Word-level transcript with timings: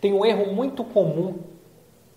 tem 0.00 0.12
um 0.12 0.24
erro 0.24 0.54
muito 0.54 0.82
comum 0.82 1.38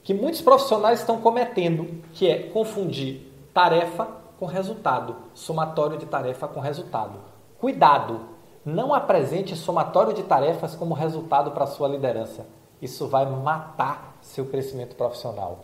que 0.03 0.13
muitos 0.13 0.41
profissionais 0.41 0.99
estão 0.99 1.19
cometendo, 1.19 2.01
que 2.13 2.29
é 2.29 2.39
confundir 2.49 3.31
tarefa 3.53 4.07
com 4.39 4.45
resultado, 4.45 5.15
somatório 5.33 5.97
de 5.97 6.05
tarefa 6.05 6.47
com 6.47 6.59
resultado. 6.59 7.19
Cuidado, 7.59 8.21
não 8.65 8.93
apresente 8.93 9.55
somatório 9.55 10.13
de 10.13 10.23
tarefas 10.23 10.75
como 10.75 10.93
resultado 10.93 11.51
para 11.51 11.67
sua 11.67 11.87
liderança. 11.87 12.45
Isso 12.81 13.07
vai 13.07 13.25
matar 13.25 14.17
seu 14.21 14.45
crescimento 14.45 14.95
profissional. 14.95 15.59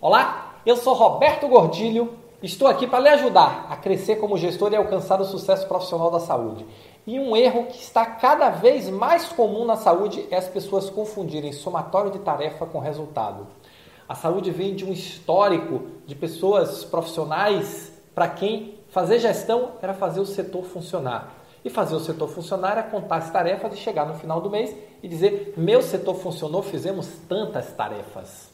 Olá, 0.00 0.54
eu 0.64 0.76
sou 0.76 0.94
Roberto 0.94 1.48
Gordilho, 1.48 2.16
estou 2.46 2.68
aqui 2.68 2.86
para 2.86 3.00
lhe 3.00 3.08
ajudar 3.08 3.66
a 3.68 3.76
crescer 3.76 4.16
como 4.16 4.36
gestor 4.36 4.72
e 4.72 4.76
alcançar 4.76 5.20
o 5.20 5.24
sucesso 5.24 5.66
profissional 5.66 6.10
da 6.10 6.20
saúde. 6.20 6.64
E 7.06 7.18
um 7.18 7.36
erro 7.36 7.66
que 7.66 7.78
está 7.78 8.06
cada 8.06 8.50
vez 8.50 8.88
mais 8.88 9.26
comum 9.28 9.64
na 9.64 9.76
saúde 9.76 10.26
é 10.30 10.36
as 10.36 10.46
pessoas 10.46 10.88
confundirem 10.88 11.52
somatório 11.52 12.10
de 12.10 12.18
tarefa 12.18 12.66
com 12.66 12.78
resultado. 12.78 13.46
A 14.08 14.14
saúde 14.14 14.50
vem 14.50 14.74
de 14.74 14.84
um 14.84 14.92
histórico 14.92 15.86
de 16.06 16.14
pessoas 16.14 16.84
profissionais 16.84 17.92
para 18.14 18.28
quem 18.28 18.78
fazer 18.88 19.18
gestão 19.18 19.72
era 19.82 19.92
fazer 19.92 20.20
o 20.20 20.26
setor 20.26 20.64
funcionar. 20.64 21.34
E 21.64 21.70
fazer 21.70 21.96
o 21.96 22.00
setor 22.00 22.28
funcionar 22.28 22.72
era 22.72 22.82
contar 22.84 23.16
as 23.16 23.30
tarefas 23.30 23.74
e 23.74 23.76
chegar 23.76 24.06
no 24.06 24.14
final 24.14 24.40
do 24.40 24.48
mês 24.48 24.74
e 25.02 25.08
dizer: 25.08 25.54
meu 25.56 25.82
setor 25.82 26.14
funcionou, 26.14 26.62
fizemos 26.62 27.08
tantas 27.28 27.72
tarefas. 27.72 28.50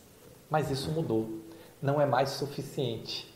Mas 0.49 0.71
isso 0.71 0.91
mudou. 0.91 1.29
Não 1.83 2.01
é 2.01 2.07
mais 2.07 2.31
suficiente. 2.31 3.34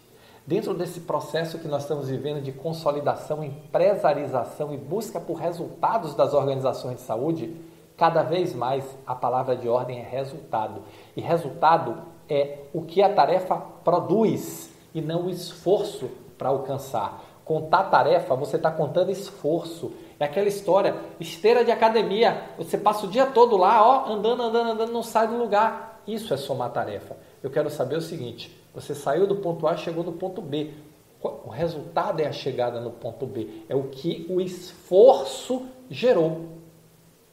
Dentro 0.49 0.73
desse 0.73 1.01
processo 1.01 1.59
que 1.59 1.69
nós 1.69 1.83
estamos 1.83 2.09
vivendo 2.09 2.41
de 2.41 2.53
consolidação, 2.53 3.45
empresarização 3.45 4.73
e 4.73 4.79
busca 4.79 5.21
por 5.21 5.37
resultados 5.37 6.15
das 6.15 6.33
organizações 6.33 6.97
de 6.97 7.03
saúde, 7.03 7.55
cada 7.99 8.23
vez 8.23 8.55
mais 8.55 8.83
a 9.07 9.15
palavra 9.15 9.55
de 9.55 9.69
ordem 9.69 9.99
é 9.99 10.03
resultado. 10.03 10.81
E 11.15 11.21
resultado 11.21 11.99
é 12.27 12.61
o 12.73 12.81
que 12.81 13.03
a 13.03 13.13
tarefa 13.13 13.57
produz 13.85 14.73
e 14.95 15.03
não 15.03 15.27
o 15.27 15.31
esforço 15.31 16.09
para 16.39 16.49
alcançar. 16.49 17.23
Contar 17.45 17.85
tarefa, 17.91 18.35
você 18.35 18.57
está 18.57 18.71
contando 18.71 19.11
esforço. 19.11 19.93
É 20.19 20.25
aquela 20.25 20.49
história, 20.49 20.97
esteira 21.21 21.63
de 21.63 21.71
academia. 21.71 22.53
Você 22.57 22.79
passa 22.79 23.05
o 23.05 23.11
dia 23.11 23.27
todo 23.27 23.55
lá, 23.59 23.87
ó, 23.87 24.11
andando, 24.11 24.45
andando, 24.45 24.71
andando, 24.71 24.93
não 24.93 25.03
sai 25.03 25.29
do 25.29 25.37
lugar. 25.37 26.01
Isso 26.07 26.33
é 26.33 26.39
somar 26.39 26.71
tarefa. 26.71 27.19
Eu 27.43 27.51
quero 27.51 27.69
saber 27.69 27.97
o 27.97 28.01
seguinte: 28.01 28.59
você 28.81 28.95
saiu 28.95 29.27
do 29.27 29.37
ponto 29.37 29.67
A 29.67 29.77
chegou 29.77 30.05
no 30.05 30.13
ponto 30.13 30.41
B. 30.41 30.73
O 31.21 31.49
resultado 31.49 32.21
é 32.21 32.27
a 32.27 32.33
chegada 32.33 32.81
no 32.81 32.93
ponto 32.93 33.27
B. 33.27 33.65
É 33.69 33.75
o 33.75 33.85
que 33.85 34.25
o 34.31 34.41
esforço 34.41 35.67
gerou. 35.91 36.47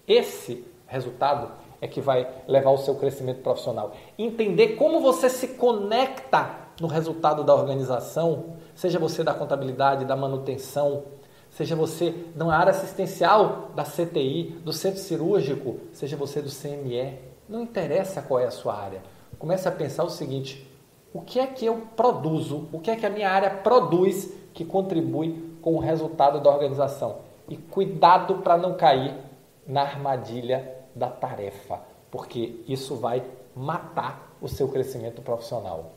Esse 0.07 0.65
resultado 0.87 1.51
é 1.79 1.87
que 1.87 2.01
vai 2.01 2.27
levar 2.47 2.71
ao 2.71 2.79
seu 2.79 2.95
crescimento 2.95 3.41
profissional. 3.41 3.93
Entender 4.17 4.69
como 4.69 4.99
você 4.99 5.29
se 5.29 5.49
conecta 5.49 6.65
no 6.81 6.87
resultado 6.87 7.43
da 7.43 7.53
organização, 7.53 8.55
seja 8.73 8.97
você 8.97 9.23
da 9.23 9.33
contabilidade, 9.33 10.03
da 10.03 10.15
manutenção, 10.15 11.03
seja 11.51 11.75
você 11.75 12.13
na 12.35 12.55
área 12.55 12.71
assistencial 12.71 13.69
da 13.75 13.83
CTI, 13.83 14.61
do 14.63 14.73
centro 14.73 14.99
cirúrgico, 14.99 15.79
seja 15.93 16.17
você 16.17 16.41
do 16.41 16.49
CME, 16.49 17.19
não 17.47 17.61
interessa 17.61 18.21
qual 18.21 18.39
é 18.39 18.45
a 18.45 18.51
sua 18.51 18.75
área. 18.75 19.03
Comece 19.37 19.67
a 19.67 19.71
pensar 19.71 20.03
o 20.03 20.09
seguinte: 20.09 20.74
o 21.15 21.21
que 21.21 21.39
é 21.39 21.47
que 21.47 21.65
eu 21.65 21.83
produzo, 21.95 22.67
o 22.73 22.79
que 22.81 22.91
é 22.91 22.95
que 22.97 23.05
a 23.05 23.09
minha 23.09 23.29
área 23.29 23.49
produz 23.49 24.33
que 24.53 24.65
contribui 24.65 25.55
com 25.61 25.73
o 25.73 25.79
resultado 25.79 26.41
da 26.41 26.49
organização. 26.49 27.19
E 27.47 27.55
cuidado 27.55 28.39
para 28.39 28.57
não 28.57 28.73
cair 28.73 29.15
na 29.65 29.81
armadilha 29.81 30.75
da 30.93 31.07
tarefa, 31.07 31.79
porque 32.11 32.59
isso 32.67 32.97
vai 32.97 33.23
matar 33.55 34.35
o 34.41 34.49
seu 34.49 34.67
crescimento 34.67 35.21
profissional. 35.21 35.93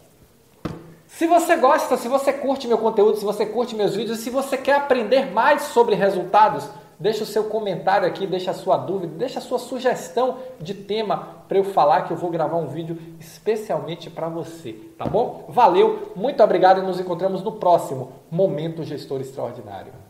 Se 1.08 1.26
você 1.26 1.56
gosta, 1.56 1.96
se 1.96 2.06
você 2.06 2.32
curte 2.32 2.68
meu 2.68 2.78
conteúdo, 2.78 3.18
se 3.18 3.24
você 3.24 3.44
curte 3.44 3.74
meus 3.74 3.96
vídeos, 3.96 4.20
se 4.20 4.30
você 4.30 4.56
quer 4.56 4.76
aprender 4.76 5.32
mais 5.32 5.62
sobre 5.62 5.96
resultados, 5.96 6.68
Deixa 7.00 7.22
o 7.22 7.26
seu 7.26 7.44
comentário 7.44 8.08
aqui, 8.08 8.26
deixa 8.26 8.50
a 8.50 8.54
sua 8.54 8.76
dúvida, 8.76 9.14
deixa 9.16 9.38
a 9.38 9.42
sua 9.42 9.58
sugestão 9.58 10.38
de 10.60 10.74
tema 10.74 11.44
para 11.48 11.58
eu 11.58 11.64
falar 11.64 12.02
que 12.02 12.12
eu 12.12 12.16
vou 12.16 12.28
gravar 12.28 12.56
um 12.56 12.66
vídeo 12.66 12.98
especialmente 13.20 14.10
para 14.10 14.28
você, 14.28 14.72
tá 14.98 15.04
bom? 15.04 15.44
Valeu, 15.48 16.12
muito 16.16 16.42
obrigado 16.42 16.80
e 16.80 16.82
nos 16.82 16.98
encontramos 16.98 17.42
no 17.42 17.52
próximo 17.52 18.12
Momento 18.30 18.82
Gestor 18.82 19.20
Extraordinário. 19.20 20.07